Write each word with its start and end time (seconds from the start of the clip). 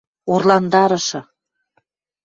Орландарышы!.. 0.33 1.19